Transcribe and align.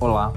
Olá, 0.00 0.32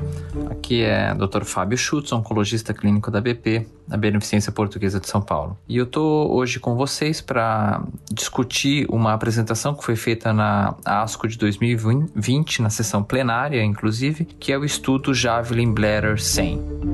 aqui 0.50 0.84
é 0.84 1.14
Dr. 1.14 1.46
Fábio 1.46 1.78
Schutz, 1.78 2.12
oncologista 2.12 2.74
clínico 2.74 3.10
da 3.10 3.22
BP, 3.22 3.66
da 3.88 3.96
Beneficência 3.96 4.52
Portuguesa 4.52 5.00
de 5.00 5.08
São 5.08 5.22
Paulo. 5.22 5.58
E 5.70 5.78
eu 5.78 5.86
estou 5.86 6.36
hoje 6.36 6.60
com 6.60 6.76
vocês 6.76 7.22
para 7.22 7.82
discutir 8.12 8.86
uma 8.90 9.14
apresentação 9.14 9.74
que 9.74 9.84
foi 9.84 9.96
feita 9.96 10.34
na 10.34 10.76
ASCO 10.84 11.30
de 11.30 11.38
2020, 11.38 12.62
na 12.62 12.70
sessão 12.70 13.02
plenária, 13.02 13.64
inclusive, 13.64 14.26
que 14.26 14.52
é 14.52 14.58
o 14.58 14.66
estudo 14.66 15.14
Javelin 15.14 15.74
Bladder 15.74 16.22
100. 16.22 16.93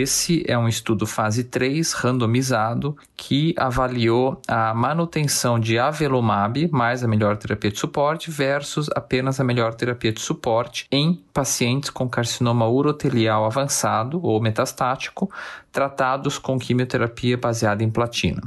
Esse 0.00 0.44
é 0.46 0.56
um 0.56 0.68
estudo 0.68 1.08
fase 1.08 1.42
3 1.42 1.92
randomizado 1.92 2.96
que 3.16 3.52
avaliou 3.58 4.40
a 4.46 4.72
manutenção 4.72 5.58
de 5.58 5.76
avelumab 5.76 6.68
mais 6.70 7.02
a 7.02 7.08
melhor 7.08 7.36
terapia 7.36 7.72
de 7.72 7.80
suporte 7.80 8.30
versus 8.30 8.88
apenas 8.94 9.40
a 9.40 9.44
melhor 9.44 9.74
terapia 9.74 10.12
de 10.12 10.20
suporte 10.20 10.86
em 10.92 11.20
pacientes 11.34 11.90
com 11.90 12.08
carcinoma 12.08 12.68
urotelial 12.68 13.44
avançado 13.44 14.20
ou 14.24 14.40
metastático 14.40 15.28
tratados 15.72 16.38
com 16.38 16.60
quimioterapia 16.60 17.36
baseada 17.36 17.82
em 17.82 17.90
platina. 17.90 18.42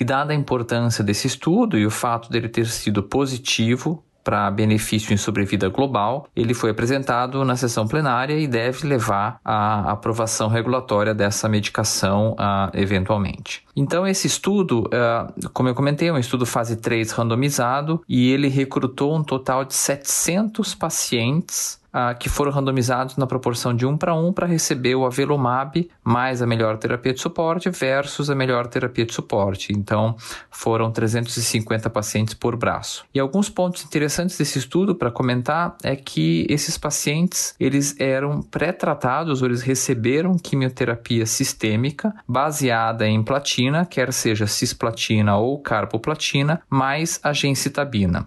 E 0.00 0.04
dada 0.04 0.32
a 0.32 0.36
importância 0.36 1.04
desse 1.04 1.28
estudo 1.28 1.78
e 1.78 1.86
o 1.86 1.90
fato 1.90 2.28
dele 2.28 2.48
ter 2.48 2.66
sido 2.66 3.00
positivo 3.00 4.02
para 4.24 4.50
benefício 4.50 5.12
em 5.12 5.16
sobrevida 5.16 5.68
global, 5.68 6.26
ele 6.34 6.54
foi 6.54 6.70
apresentado 6.70 7.44
na 7.44 7.56
sessão 7.56 7.86
plenária 7.86 8.34
e 8.34 8.48
deve 8.48 8.86
levar 8.86 9.38
à 9.44 9.92
aprovação 9.92 10.48
regulatória 10.48 11.14
dessa 11.14 11.48
medicação 11.48 12.32
uh, 12.32 12.70
eventualmente. 12.72 13.62
Então, 13.76 14.06
esse 14.06 14.26
estudo, 14.26 14.88
uh, 14.88 15.50
como 15.52 15.68
eu 15.68 15.74
comentei, 15.74 16.08
é 16.08 16.12
um 16.12 16.18
estudo 16.18 16.46
fase 16.46 16.76
3 16.76 17.12
randomizado 17.12 18.02
e 18.08 18.32
ele 18.32 18.48
recrutou 18.48 19.14
um 19.14 19.22
total 19.22 19.64
de 19.64 19.74
700 19.74 20.74
pacientes 20.74 21.83
uh, 21.94 22.18
que 22.18 22.28
foram 22.28 22.50
randomizados 22.50 23.16
na 23.16 23.26
proporção 23.26 23.74
de 23.74 23.86
1 23.86 23.96
para 23.96 24.14
1 24.14 24.32
para 24.32 24.46
receber 24.46 24.96
o 24.96 25.06
avelumab 25.06 25.88
mais 26.02 26.42
a 26.42 26.46
melhor 26.46 26.76
terapia 26.76 27.14
de 27.14 27.20
suporte 27.20 27.70
versus 27.70 28.28
a 28.28 28.34
melhor 28.34 28.66
terapia 28.66 29.06
de 29.06 29.14
suporte. 29.14 29.72
Então, 29.72 30.16
foram 30.50 30.90
350 30.90 31.88
pacientes 31.88 32.34
por 32.34 32.56
braço. 32.56 33.06
E 33.14 33.20
alguns 33.20 33.48
pontos 33.48 33.84
interessantes 33.84 34.36
desse 34.36 34.58
estudo 34.58 34.94
para 34.94 35.10
comentar 35.10 35.76
é 35.82 35.94
que 35.94 36.46
esses 36.50 36.76
pacientes, 36.76 37.54
eles 37.60 37.94
eram 38.00 38.42
pré-tratados 38.42 39.40
ou 39.40 39.48
eles 39.48 39.62
receberam 39.62 40.36
quimioterapia 40.36 41.26
sistêmica 41.26 42.12
baseada 42.26 43.06
em 43.06 43.22
platina, 43.22 43.86
quer 43.86 44.12
seja 44.12 44.46
cisplatina 44.46 45.36
ou 45.36 45.60
carboplatina, 45.60 46.60
mais 46.68 47.20
a 47.22 47.32
gencitabina. 47.32 48.26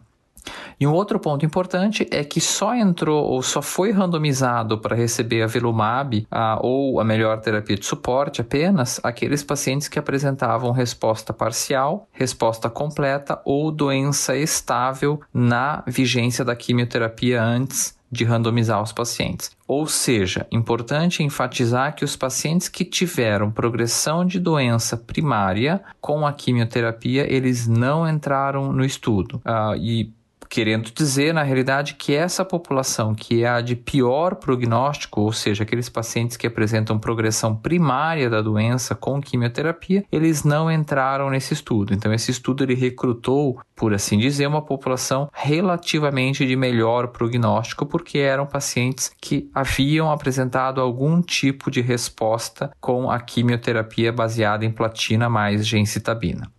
E 0.79 0.85
um 0.85 0.93
outro 0.93 1.19
ponto 1.19 1.45
importante 1.45 2.07
é 2.11 2.23
que 2.23 2.39
só 2.39 2.75
entrou 2.75 3.25
ou 3.25 3.41
só 3.41 3.61
foi 3.61 3.91
randomizado 3.91 4.77
para 4.77 4.95
receber 4.95 5.41
a 5.41 5.47
Velumab 5.47 6.27
a, 6.29 6.59
ou 6.61 6.99
a 6.99 7.03
melhor 7.03 7.39
terapia 7.41 7.75
de 7.75 7.85
suporte 7.85 8.41
apenas 8.41 8.99
aqueles 9.03 9.43
pacientes 9.43 9.87
que 9.87 9.97
apresentavam 9.97 10.71
resposta 10.71 11.33
parcial, 11.33 12.07
resposta 12.11 12.69
completa 12.69 13.41
ou 13.43 13.71
doença 13.71 14.35
estável 14.35 15.19
na 15.33 15.83
vigência 15.87 16.45
da 16.45 16.55
quimioterapia 16.55 17.41
antes 17.41 17.97
de 18.11 18.23
randomizar 18.23 18.81
os 18.81 18.93
pacientes. 18.93 19.51
Ou 19.67 19.85
seja, 19.85 20.47
importante 20.51 21.23
enfatizar 21.23 21.93
que 21.95 22.05
os 22.05 22.15
pacientes 22.15 22.69
que 22.69 22.85
tiveram 22.85 23.51
progressão 23.51 24.25
de 24.25 24.39
doença 24.39 24.95
primária 24.95 25.81
com 25.99 26.25
a 26.25 26.31
quimioterapia, 26.31 27.31
eles 27.31 27.67
não 27.67 28.07
entraram 28.07 28.71
no 28.71 28.85
estudo. 28.85 29.41
Uh, 29.45 29.75
e 29.75 30.13
querendo 30.49 30.91
dizer, 30.91 31.33
na 31.33 31.43
realidade, 31.43 31.95
que 31.95 32.13
essa 32.13 32.43
população 32.43 33.13
que 33.13 33.43
é 33.43 33.49
a 33.49 33.61
de 33.61 33.75
pior 33.75 34.35
prognóstico, 34.35 35.21
ou 35.21 35.31
seja, 35.31 35.63
aqueles 35.63 35.89
pacientes 35.89 36.37
que 36.37 36.47
apresentam 36.47 36.99
progressão 36.99 37.55
primária 37.55 38.29
da 38.29 38.41
doença 38.41 38.95
com 38.95 39.21
quimioterapia, 39.21 40.03
eles 40.11 40.43
não 40.43 40.71
entraram 40.71 41.29
nesse 41.29 41.53
estudo. 41.53 41.93
Então, 41.93 42.13
esse 42.13 42.31
estudo 42.31 42.63
ele 42.63 42.75
recrutou, 42.75 43.59
por 43.75 43.93
assim 43.93 44.17
dizer, 44.17 44.47
uma 44.47 44.61
população 44.61 45.29
relativamente 45.33 46.45
de 46.45 46.55
melhor 46.55 47.09
prognóstico, 47.09 47.85
porque 47.85 48.19
eram 48.19 48.45
pacientes 48.45 49.11
que 49.21 49.49
haviam 49.53 50.11
apresentado 50.11 50.81
algum 50.81 51.21
tipo 51.21 51.69
de 51.69 51.81
resposta 51.81 52.71
com 52.79 53.09
a 53.09 53.19
quimioterapia 53.19 54.11
baseada 54.11 54.65
em 54.65 54.71
platina 54.71 55.29
mais 55.29 55.67
gencitabina. 55.67 56.51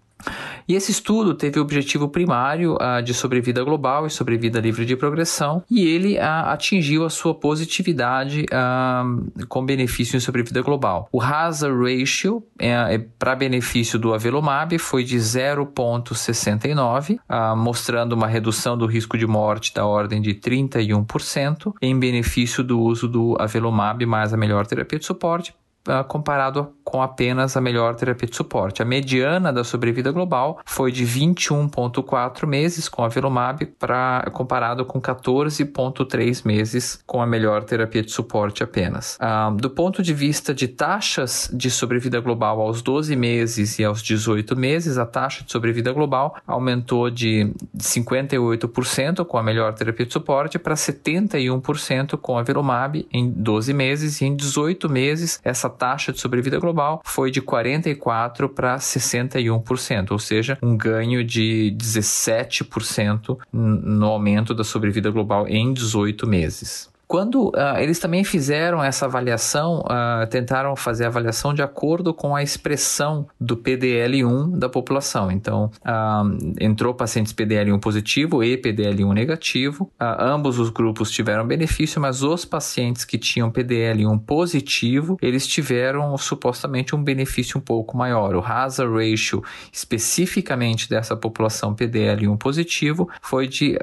E 0.68 0.74
esse 0.74 0.90
estudo 0.90 1.34
teve 1.34 1.58
o 1.58 1.62
objetivo 1.62 2.08
primário 2.08 2.74
uh, 2.74 3.02
de 3.02 3.14
sobrevida 3.14 3.64
global 3.64 4.06
e 4.06 4.10
sobrevida 4.10 4.60
livre 4.60 4.84
de 4.84 4.94
progressão, 4.96 5.64
e 5.70 5.86
ele 5.86 6.18
uh, 6.18 6.44
atingiu 6.46 7.06
a 7.06 7.10
sua 7.10 7.34
positividade 7.34 8.44
uh, 8.44 9.46
com 9.46 9.64
benefício 9.64 10.16
em 10.16 10.20
sobrevida 10.20 10.60
global. 10.60 11.08
O 11.10 11.22
hazard 11.22 11.74
ratio 11.74 12.44
é, 12.58 12.94
é 12.94 12.98
para 13.18 13.34
benefício 13.34 13.98
do 13.98 14.12
avelumab 14.12 14.78
foi 14.78 15.04
de 15.04 15.16
0,69, 15.16 17.18
mostrando 17.56 18.12
uma 18.12 18.26
redução 18.26 18.76
do 18.76 18.84
risco 18.84 19.16
de 19.16 19.26
morte 19.26 19.72
da 19.72 19.86
ordem 19.86 20.20
de 20.20 20.34
31%, 20.34 21.72
em 21.80 21.98
benefício 21.98 22.62
do 22.62 22.78
uso 22.80 23.08
do 23.08 23.34
avelumab 23.38 24.04
mais 24.04 24.34
a 24.34 24.36
melhor 24.36 24.66
terapia 24.66 24.98
de 24.98 25.06
suporte, 25.06 25.54
comparado 26.06 26.72
com 26.88 27.02
apenas 27.02 27.54
a 27.54 27.60
melhor 27.60 27.94
terapia 27.96 28.26
de 28.26 28.34
suporte. 28.34 28.80
A 28.80 28.84
mediana 28.84 29.52
da 29.52 29.62
sobrevida 29.62 30.10
global 30.10 30.58
foi 30.64 30.90
de 30.90 31.04
21,4 31.04 32.46
meses 32.46 32.88
com 32.88 33.04
a 33.04 33.08
Velumab, 33.08 33.66
pra, 33.78 34.26
comparado 34.32 34.86
com 34.86 34.98
14,3 34.98 36.46
meses 36.46 36.98
com 37.06 37.20
a 37.20 37.26
melhor 37.26 37.64
terapia 37.64 38.02
de 38.02 38.10
suporte 38.10 38.62
apenas. 38.62 39.18
Ah, 39.20 39.54
do 39.54 39.68
ponto 39.68 40.02
de 40.02 40.14
vista 40.14 40.54
de 40.54 40.66
taxas 40.66 41.50
de 41.52 41.70
sobrevida 41.70 42.20
global 42.20 42.60
aos 42.60 42.80
12 42.80 43.14
meses 43.14 43.78
e 43.78 43.84
aos 43.84 44.02
18 44.02 44.56
meses, 44.56 44.96
a 44.96 45.04
taxa 45.04 45.44
de 45.44 45.52
sobrevida 45.52 45.92
global 45.92 46.36
aumentou 46.46 47.10
de 47.10 47.52
58% 47.76 49.26
com 49.26 49.36
a 49.36 49.42
melhor 49.42 49.74
terapia 49.74 50.06
de 50.06 50.12
suporte 50.12 50.58
para 50.58 50.74
71% 50.74 52.16
com 52.16 52.38
a 52.38 52.42
Velumab 52.42 53.06
em 53.12 53.30
12 53.30 53.74
meses 53.74 54.20
e 54.22 54.24
em 54.24 54.34
18 54.34 54.88
meses 54.88 55.38
essa 55.44 55.68
taxa 55.78 56.12
de 56.12 56.20
sobrevida 56.20 56.58
global 56.58 57.00
foi 57.04 57.30
de 57.30 57.40
44% 57.40 58.48
para 58.48 58.76
61%, 58.76 60.10
ou 60.10 60.18
seja, 60.18 60.58
um 60.62 60.76
ganho 60.76 61.24
de 61.24 61.74
17% 61.78 63.38
no 63.52 64.06
aumento 64.06 64.54
da 64.54 64.64
sobrevida 64.64 65.10
global 65.10 65.46
em 65.46 65.72
18 65.72 66.26
meses. 66.26 66.90
Quando 67.08 67.48
uh, 67.48 67.78
eles 67.78 67.98
também 67.98 68.22
fizeram 68.22 68.84
essa 68.84 69.06
avaliação, 69.06 69.80
uh, 69.80 70.26
tentaram 70.28 70.76
fazer 70.76 71.06
a 71.06 71.06
avaliação 71.06 71.54
de 71.54 71.62
acordo 71.62 72.12
com 72.12 72.36
a 72.36 72.42
expressão 72.42 73.26
do 73.40 73.56
PDL1 73.56 74.58
da 74.58 74.68
população. 74.68 75.30
Então, 75.30 75.70
uh, 75.78 76.54
entrou 76.60 76.92
pacientes 76.92 77.32
PDL1 77.32 77.80
positivo 77.80 78.44
e 78.44 78.58
PDL1 78.58 79.14
negativo. 79.14 79.90
ambos 79.98 80.58
os 80.58 80.68
grupos 80.68 81.10
tiveram 81.10 81.46
benefício, 81.46 81.98
mas 81.98 82.22
os 82.22 82.44
pacientes 82.44 83.06
que 83.06 83.16
tinham 83.16 83.50
PDL1 83.50 84.20
positivo, 84.26 85.16
eles 85.22 85.46
tiveram 85.46 86.14
supostamente 86.18 86.94
um 86.94 87.02
benefício 87.02 87.56
um 87.56 87.62
pouco 87.62 87.96
maior. 87.96 88.36
O 88.36 88.44
hazard 88.44 88.92
ratio 88.92 89.42
especificamente 89.72 90.90
dessa 90.90 91.16
população 91.16 91.74
PDL1 91.74 92.36
positivo 92.36 93.08
foi 93.22 93.48
de 93.48 93.78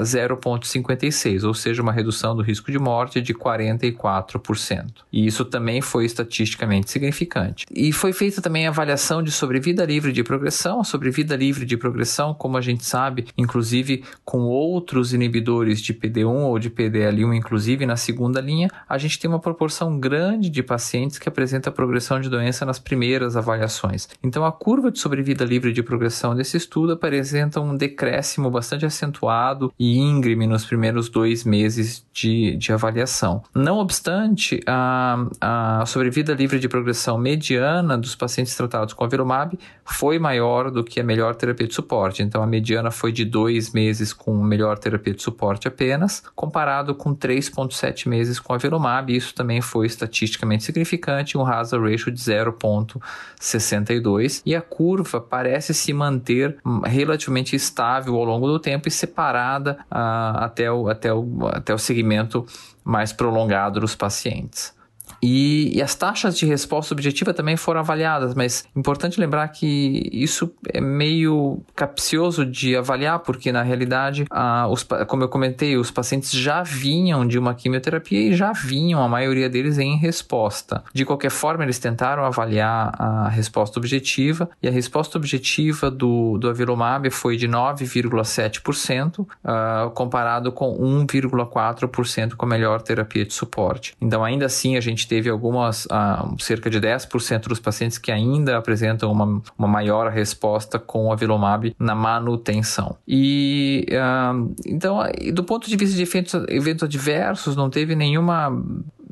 0,56, 0.00 1.44
ou 1.46 1.52
seja, 1.52 1.82
uma 1.82 1.92
redução 1.92 2.34
do 2.34 2.42
risco 2.42 2.69
de 2.70 2.78
morte 2.78 3.20
de 3.20 3.34
44%. 3.34 4.86
E 5.12 5.26
isso 5.26 5.44
também 5.44 5.80
foi 5.80 6.04
estatisticamente 6.04 6.90
significante. 6.90 7.66
E 7.70 7.92
foi 7.92 8.12
feita 8.12 8.40
também 8.40 8.66
a 8.66 8.70
avaliação 8.70 9.22
de 9.22 9.30
sobrevida 9.30 9.84
livre 9.84 10.12
de 10.12 10.22
progressão. 10.22 10.80
A 10.80 10.84
sobrevida 10.84 11.36
livre 11.36 11.64
de 11.64 11.76
progressão, 11.76 12.34
como 12.34 12.56
a 12.56 12.60
gente 12.60 12.84
sabe, 12.84 13.26
inclusive 13.36 14.04
com 14.24 14.42
outros 14.42 15.12
inibidores 15.12 15.80
de 15.80 15.92
PD1 15.92 16.26
ou 16.26 16.58
de 16.58 16.70
PDL1, 16.70 17.36
inclusive 17.36 17.86
na 17.86 17.96
segunda 17.96 18.40
linha, 18.40 18.68
a 18.88 18.98
gente 18.98 19.18
tem 19.18 19.28
uma 19.28 19.40
proporção 19.40 19.98
grande 19.98 20.48
de 20.48 20.62
pacientes 20.62 21.18
que 21.18 21.28
apresenta 21.28 21.70
progressão 21.70 22.20
de 22.20 22.28
doença 22.28 22.64
nas 22.64 22.78
primeiras 22.78 23.36
avaliações. 23.36 24.08
Então, 24.22 24.44
a 24.44 24.52
curva 24.52 24.90
de 24.90 24.98
sobrevida 24.98 25.44
livre 25.44 25.72
de 25.72 25.82
progressão 25.82 26.34
desse 26.34 26.56
estudo 26.56 26.92
apresenta 26.92 27.60
um 27.60 27.76
decréscimo 27.76 28.50
bastante 28.50 28.86
acentuado 28.86 29.72
e 29.78 29.98
íngreme 29.98 30.46
nos 30.46 30.64
primeiros 30.64 31.08
dois 31.08 31.44
meses 31.44 32.04
de, 32.12 32.56
de 32.60 32.72
avaliação. 32.72 33.42
Não 33.54 33.78
obstante, 33.78 34.60
a, 34.66 35.26
a 35.40 35.86
sobrevida 35.86 36.34
livre 36.34 36.58
de 36.58 36.68
progressão 36.68 37.16
mediana 37.16 37.96
dos 37.96 38.14
pacientes 38.14 38.54
tratados 38.54 38.92
com 38.92 39.02
avelumab 39.02 39.58
foi 39.84 40.18
maior 40.18 40.70
do 40.70 40.84
que 40.84 41.00
a 41.00 41.04
melhor 41.04 41.34
terapia 41.34 41.66
de 41.66 41.72
suporte. 41.74 42.22
Então, 42.22 42.42
a 42.42 42.46
mediana 42.46 42.90
foi 42.90 43.10
de 43.10 43.24
dois 43.24 43.72
meses 43.72 44.12
com 44.12 44.34
melhor 44.42 44.76
terapia 44.78 45.14
de 45.14 45.22
suporte 45.22 45.66
apenas, 45.66 46.22
comparado 46.34 46.94
com 46.94 47.16
3,7 47.16 48.06
meses 48.08 48.38
com 48.38 48.52
avelumab. 48.52 49.16
Isso 49.16 49.34
também 49.34 49.62
foi 49.62 49.86
estatisticamente 49.86 50.64
significante, 50.64 51.38
um 51.38 51.46
hazard 51.46 51.90
ratio 51.90 52.12
de 52.12 52.20
0,62. 52.20 54.42
E 54.44 54.54
a 54.54 54.60
curva 54.60 55.18
parece 55.20 55.72
se 55.72 55.94
manter 55.94 56.58
relativamente 56.84 57.56
estável 57.56 58.16
ao 58.16 58.24
longo 58.24 58.46
do 58.46 58.58
tempo 58.58 58.86
e 58.86 58.90
separada 58.90 59.78
uh, 59.90 60.44
até, 60.44 60.70
o, 60.70 60.88
até, 60.88 61.10
o, 61.12 61.48
até 61.48 61.74
o 61.74 61.78
segmento 61.78 62.46
mais 62.84 63.12
prolongado 63.12 63.80
dos 63.80 63.94
pacientes. 63.94 64.74
E, 65.22 65.76
e, 65.76 65.82
as 65.82 65.94
taxas 65.94 66.36
de 66.36 66.46
resposta 66.46 66.94
objetiva 66.94 67.34
também 67.34 67.56
foram 67.56 67.80
avaliadas, 67.80 68.34
mas 68.34 68.64
importante 68.74 69.20
lembrar 69.20 69.46
que 69.48 70.08
isso 70.12 70.52
é 70.72 70.80
meio 70.80 71.60
capcioso 71.74 72.44
de 72.46 72.76
avaliar, 72.76 73.18
porque 73.20 73.52
na 73.52 73.62
realidade, 73.62 74.24
ah, 74.30 74.66
os, 74.68 74.82
como 75.06 75.24
eu 75.24 75.28
comentei, 75.28 75.76
os 75.76 75.90
pacientes 75.90 76.30
já 76.30 76.62
vinham 76.62 77.26
de 77.26 77.38
uma 77.38 77.54
quimioterapia 77.54 78.20
e 78.20 78.34
já 78.34 78.52
vinham, 78.52 79.02
a 79.02 79.08
maioria 79.08 79.48
deles, 79.48 79.78
em 79.78 79.96
resposta. 79.96 80.82
De 80.94 81.04
qualquer 81.04 81.30
forma, 81.30 81.64
eles 81.64 81.78
tentaram 81.78 82.24
avaliar 82.24 82.94
a 82.98 83.28
resposta 83.28 83.78
objetiva 83.78 84.48
e 84.62 84.68
a 84.68 84.70
resposta 84.70 85.18
objetiva 85.18 85.90
do, 85.90 86.38
do 86.38 86.48
Avilomab 86.48 87.10
foi 87.10 87.36
de 87.36 87.48
9,7%, 87.48 89.26
ah, 89.44 89.90
comparado 89.94 90.52
com 90.52 90.78
1,4% 91.06 92.34
com 92.34 92.46
a 92.46 92.48
melhor 92.48 92.80
terapia 92.80 93.24
de 93.24 93.34
suporte. 93.34 93.94
Então, 94.00 94.24
ainda 94.24 94.46
assim, 94.46 94.76
a 94.76 94.80
gente 94.80 95.09
teve 95.10 95.28
algumas, 95.28 95.86
uh, 95.86 96.36
cerca 96.38 96.70
de 96.70 96.80
10% 96.80 97.48
dos 97.48 97.58
pacientes 97.58 97.98
que 97.98 98.12
ainda 98.12 98.56
apresentam 98.56 99.10
uma, 99.10 99.42
uma 99.58 99.66
maior 99.66 100.08
resposta 100.08 100.78
com 100.78 101.06
o 101.06 101.12
Avilomab 101.12 101.74
na 101.80 101.96
manutenção. 101.96 102.96
E 103.08 103.88
uh, 103.90 104.54
então, 104.64 105.00
do 105.34 105.42
ponto 105.42 105.68
de 105.68 105.76
vista 105.76 105.96
de 105.96 106.02
eventos, 106.02 106.34
eventos 106.48 106.84
adversos, 106.84 107.56
não 107.56 107.68
teve 107.68 107.96
nenhuma 107.96 108.56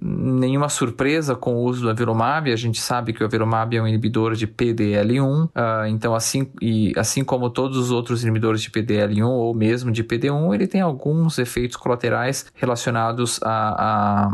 nenhuma 0.08 0.68
surpresa 0.68 1.34
com 1.34 1.54
o 1.54 1.62
uso 1.62 1.82
do 1.82 1.90
avelumab. 1.90 2.50
A 2.50 2.56
gente 2.56 2.80
sabe 2.80 3.12
que 3.12 3.22
o 3.22 3.26
avelumab 3.26 3.76
é 3.76 3.82
um 3.82 3.86
inibidor 3.86 4.34
de 4.34 4.46
PDL1, 4.46 5.44
uh, 5.44 5.50
ah, 5.54 5.88
então 5.88 6.14
assim, 6.14 6.50
e, 6.60 6.92
assim 6.96 7.22
como 7.22 7.50
todos 7.50 7.76
os 7.76 7.90
outros 7.90 8.22
inibidores 8.22 8.62
de 8.62 8.70
PDL1 8.70 9.26
ou 9.26 9.54
mesmo 9.54 9.90
de 9.90 10.02
PD1, 10.02 10.54
ele 10.54 10.66
tem 10.66 10.80
alguns 10.80 11.38
efeitos 11.38 11.76
colaterais 11.76 12.46
relacionados 12.54 13.38
à 13.42 14.28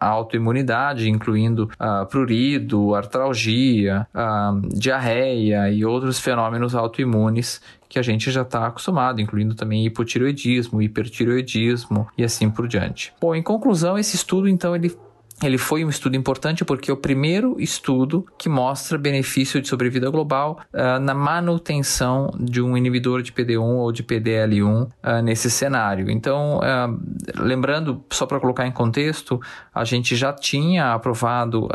autoimunidade, 0.00 1.08
incluindo 1.08 1.70
uh, 1.80 2.06
prurido, 2.06 2.94
artralgia, 2.94 4.06
uh, 4.14 4.68
diarreia 4.76 5.70
e 5.70 5.84
outros 5.84 6.18
fenômenos 6.18 6.74
autoimunes 6.74 7.60
que 7.92 7.98
a 7.98 8.02
gente 8.02 8.30
já 8.30 8.40
está 8.40 8.66
acostumado, 8.66 9.20
incluindo 9.20 9.54
também 9.54 9.84
hipotireoidismo, 9.84 10.80
hipertireoidismo 10.80 12.08
e 12.16 12.24
assim 12.24 12.50
por 12.50 12.66
diante. 12.66 13.12
Bom, 13.20 13.34
em 13.34 13.42
conclusão, 13.42 13.98
esse 13.98 14.16
estudo 14.16 14.48
então 14.48 14.74
ele 14.74 14.96
ele 15.46 15.58
foi 15.58 15.84
um 15.84 15.88
estudo 15.88 16.16
importante 16.16 16.64
porque 16.64 16.90
é 16.90 16.94
o 16.94 16.96
primeiro 16.96 17.56
estudo 17.58 18.24
que 18.38 18.48
mostra 18.48 18.96
benefício 18.98 19.60
de 19.60 19.68
sobrevida 19.68 20.08
global 20.10 20.60
uh, 20.72 21.00
na 21.00 21.14
manutenção 21.14 22.32
de 22.38 22.60
um 22.60 22.76
inibidor 22.76 23.22
de 23.22 23.32
PD1 23.32 23.60
ou 23.60 23.92
de 23.92 24.02
PDL1 24.02 24.84
uh, 24.84 24.88
ah, 25.02 25.22
nesse 25.22 25.50
cenário. 25.50 26.10
Então, 26.10 26.58
uh, 26.58 27.42
lembrando, 27.42 28.04
só 28.10 28.26
para 28.26 28.38
colocar 28.40 28.66
em 28.66 28.72
contexto, 28.72 29.40
a 29.74 29.84
gente 29.84 30.14
já 30.16 30.32
tinha 30.32 30.92
aprovado 30.92 31.68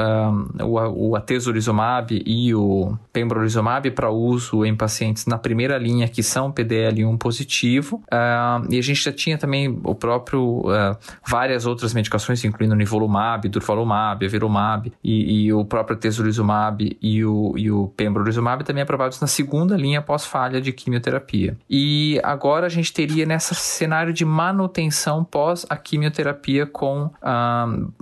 o, 0.62 1.10
o 1.10 1.16
atezolizumab 1.16 2.22
e 2.26 2.54
o 2.54 2.98
pembrolizumab 3.12 3.90
para 3.92 4.10
uso 4.10 4.66
em 4.66 4.76
pacientes 4.76 5.26
na 5.26 5.38
primeira 5.38 5.78
linha 5.78 6.08
que 6.08 6.24
são 6.24 6.52
PDL1 6.52 7.18
positivo 7.18 8.02
e 8.70 8.78
a 8.78 8.82
gente 8.82 9.04
já 9.04 9.12
tinha 9.12 9.38
também 9.38 9.80
o 9.84 9.96
próprio 9.96 10.64
várias 11.28 11.66
outras 11.66 11.94
medicações, 11.94 12.44
incluindo 12.44 12.76
nivolumab, 12.76 13.48
durvalumab, 13.60 14.26
avelumab 14.26 14.92
e, 15.04 15.46
e 15.46 15.54
o 15.54 15.66
próprio 15.66 15.98
tesolizumab 15.98 16.98
e 17.02 17.26
o, 17.26 17.54
e 17.58 17.72
o 17.72 17.88
pembrolizumab 17.96 18.64
também 18.64 18.84
aprovados 18.84 19.20
na 19.20 19.28
segunda 19.28 19.76
linha 19.76 20.02
pós-falha 20.02 20.62
de 20.62 20.72
quimioterapia. 20.72 21.58
E 21.70 22.20
agora 22.24 22.66
a 22.66 22.70
gente 22.70 22.94
teria 22.94 23.26
nesse 23.26 23.56
cenário 23.56 24.14
de 24.14 24.26
manutenção 24.26 25.24
pós 25.24 25.66
a 25.70 25.76
quimioterapia 25.76 26.66
com 26.66 27.10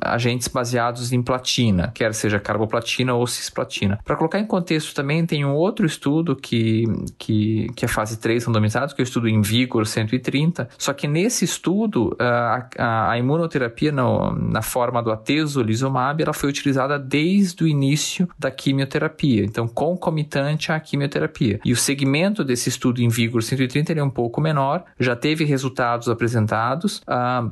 agentes 0.01 0.47
baseados 0.47 1.11
em 1.11 1.21
platina, 1.21 1.91
quer 1.93 2.13
seja 2.13 2.39
carboplatina 2.39 3.13
ou 3.13 3.25
cisplatina. 3.27 3.99
Para 4.03 4.15
colocar 4.15 4.39
em 4.39 4.45
contexto 4.45 4.93
também, 4.93 5.25
tem 5.25 5.45
um 5.45 5.53
outro 5.53 5.85
estudo 5.85 6.35
que, 6.35 6.83
que, 7.17 7.67
que 7.75 7.85
é 7.85 7.87
fase 7.87 8.17
3 8.19 8.45
randomizado, 8.45 8.93
que 8.93 9.01
é 9.01 9.03
o 9.03 9.05
estudo 9.05 9.27
em 9.27 9.41
Vigor 9.41 9.85
130, 9.85 10.69
só 10.77 10.93
que 10.93 11.07
nesse 11.07 11.45
estudo 11.45 12.15
ah, 12.19 12.67
a, 12.77 13.11
a 13.11 13.17
imunoterapia 13.17 13.91
no, 13.91 14.31
na 14.33 14.61
forma 14.61 15.01
do 15.01 15.11
atezo 15.11 15.44
atezolizumab 15.45 16.21
ela 16.21 16.33
foi 16.33 16.49
utilizada 16.49 16.97
desde 16.99 17.63
o 17.63 17.67
início 17.67 18.27
da 18.37 18.51
quimioterapia, 18.51 19.43
então 19.43 19.67
concomitante 19.67 20.71
à 20.71 20.79
quimioterapia. 20.79 21.59
E 21.63 21.71
o 21.71 21.77
segmento 21.77 22.43
desse 22.43 22.69
estudo 22.69 23.01
em 23.01 23.07
Vigor 23.07 23.41
130 23.41 23.93
é 23.93 24.03
um 24.03 24.09
pouco 24.09 24.41
menor, 24.41 24.83
já 24.99 25.15
teve 25.15 25.43
resultados 25.45 26.09
apresentados. 26.09 27.01
Uh, 27.07 27.51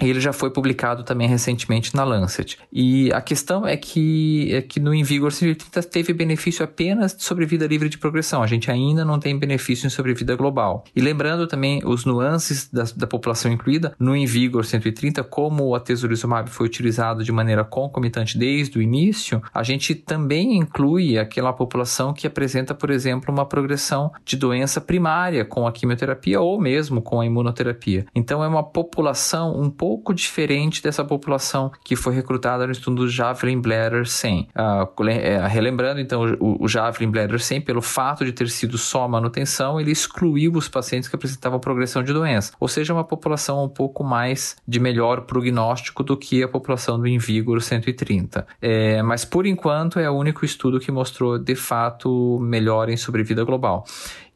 ele 0.00 0.20
já 0.20 0.32
foi 0.32 0.50
publicado 0.50 1.02
também 1.02 1.28
recentemente 1.28 1.94
na 1.94 2.04
Lancet. 2.04 2.58
E 2.72 3.12
a 3.12 3.20
questão 3.20 3.66
é 3.66 3.76
que, 3.76 4.54
é 4.54 4.62
que 4.62 4.80
no 4.80 4.94
Invigor 4.94 5.32
130 5.32 5.82
teve 5.82 6.12
benefício 6.12 6.64
apenas 6.64 7.14
de 7.14 7.22
sobrevida 7.22 7.66
livre 7.66 7.88
de 7.88 7.98
progressão. 7.98 8.42
A 8.42 8.46
gente 8.46 8.70
ainda 8.70 9.04
não 9.04 9.18
tem 9.18 9.38
benefício 9.38 9.86
em 9.86 9.90
sobrevida 9.90 10.34
global. 10.36 10.84
E 10.94 11.00
lembrando 11.00 11.46
também 11.46 11.82
os 11.84 12.04
nuances 12.04 12.68
da, 12.70 12.84
da 12.96 13.06
população 13.06 13.52
incluída, 13.52 13.94
no 13.98 14.16
Invigor 14.16 14.64
130, 14.64 15.22
como 15.24 15.64
o 15.64 15.74
atezolizumab 15.74 16.48
foi 16.48 16.66
utilizado 16.66 17.24
de 17.24 17.32
maneira 17.32 17.64
concomitante 17.64 18.38
desde 18.38 18.78
o 18.78 18.82
início, 18.82 19.42
a 19.52 19.62
gente 19.62 19.94
também 19.94 20.56
inclui 20.56 21.18
aquela 21.18 21.52
população 21.52 22.12
que 22.12 22.26
apresenta, 22.26 22.74
por 22.74 22.90
exemplo, 22.90 23.32
uma 23.32 23.46
progressão 23.46 24.12
de 24.24 24.36
doença 24.36 24.80
primária 24.80 25.44
com 25.44 25.66
a 25.66 25.72
quimioterapia 25.72 26.40
ou 26.40 26.60
mesmo 26.60 27.02
com 27.02 27.20
a 27.20 27.26
imunoterapia. 27.26 28.06
Então 28.14 28.42
é 28.42 28.48
uma 28.48 28.62
população 28.62 29.60
um 29.60 29.70
pouco 29.82 30.14
diferente 30.14 30.80
dessa 30.80 31.04
população 31.04 31.72
que 31.82 31.96
foi 31.96 32.14
recrutada 32.14 32.64
no 32.64 32.70
estudo 32.70 33.08
Javelin 33.08 33.60
Bladder 33.60 34.06
100. 34.06 34.50
Uh, 34.54 35.48
relembrando, 35.48 35.98
então, 35.98 36.36
o, 36.38 36.62
o 36.62 36.68
Javelin 36.68 37.10
Bladder 37.10 37.40
100, 37.40 37.62
pelo 37.62 37.82
fato 37.82 38.24
de 38.24 38.30
ter 38.30 38.48
sido 38.48 38.78
só 38.78 39.08
manutenção, 39.08 39.80
ele 39.80 39.90
excluiu 39.90 40.52
os 40.52 40.68
pacientes 40.68 41.08
que 41.08 41.16
apresentavam 41.16 41.58
progressão 41.58 42.00
de 42.00 42.12
doença, 42.12 42.52
ou 42.60 42.68
seja, 42.68 42.94
uma 42.94 43.02
população 43.02 43.64
um 43.64 43.68
pouco 43.68 44.04
mais 44.04 44.54
de 44.68 44.78
melhor 44.78 45.22
prognóstico 45.22 46.04
do 46.04 46.16
que 46.16 46.44
a 46.44 46.48
população 46.48 46.96
do 46.96 47.08
Invigor 47.08 47.60
130. 47.60 48.46
É, 48.60 49.02
mas, 49.02 49.24
por 49.24 49.46
enquanto, 49.46 49.98
é 49.98 50.08
o 50.08 50.14
único 50.14 50.44
estudo 50.44 50.78
que 50.78 50.92
mostrou, 50.92 51.40
de 51.40 51.56
fato, 51.56 52.38
melhora 52.40 52.92
em 52.92 52.96
sobrevida 52.96 53.42
global. 53.42 53.84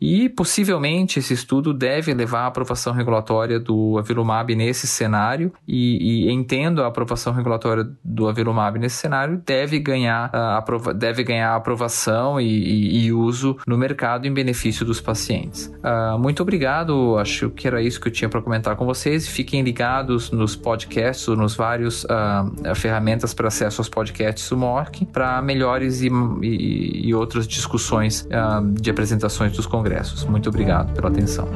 E 0.01 0.29
possivelmente 0.29 1.19
esse 1.19 1.33
estudo 1.33 1.73
deve 1.73 2.13
levar 2.13 2.41
à 2.41 2.47
aprovação 2.47 2.93
regulatória 2.93 3.59
do 3.59 3.99
Avilumab 3.99 4.55
nesse 4.55 4.87
cenário, 4.87 5.53
e, 5.67 6.27
e 6.27 6.31
entendo 6.31 6.83
a 6.83 6.87
aprovação 6.87 7.33
regulatória 7.33 7.89
do 8.05 8.29
Avilumab 8.29 8.79
nesse 8.79 8.97
cenário, 8.97 9.43
deve 9.45 9.79
ganhar, 9.79 10.31
uh, 10.31 10.95
deve 10.95 11.25
ganhar 11.25 11.55
aprovação 11.55 12.41
e, 12.41 12.47
e, 12.47 13.07
e, 13.07 13.13
uso 13.13 13.57
no 13.67 13.79
mercado 13.79 14.27
em 14.27 14.33
benefício 14.33 14.85
dos 14.85 15.01
pacientes. 15.01 15.67
Uh, 15.67 16.19
muito 16.19 16.43
obrigado, 16.43 17.17
acho 17.19 17.51
que 17.51 17.67
era 17.67 17.81
isso 17.81 18.01
que 18.01 18.09
eu 18.09 18.13
tinha 18.13 18.29
para 18.29 18.43
comentar 18.43 18.77
com 18.77 18.85
vocês. 18.85 19.27
Fiquem 19.27 19.63
ligados 19.63 20.31
nos 20.31 20.55
podcasts, 20.55 21.27
nos 21.29 21.55
vários 21.55 22.05
uh, 22.05 22.75
ferramentas 22.75 23.33
para 23.33 23.49
acesso 23.49 23.81
aos 23.81 23.89
podcasts 23.89 24.49
do 24.51 24.57
MORC, 24.57 25.07
para 25.07 25.41
melhores 25.41 26.03
e, 26.03 27.15
outras 27.15 27.47
discussões 27.47 28.29
de 28.75 28.91
apresentações 28.91 29.53
dos 29.53 29.67
congressos 29.67 29.86
congressos. 29.87 30.25
Muito 30.25 30.49
obrigado 30.49 30.93
pela 30.93 31.09
atenção. 31.09 31.49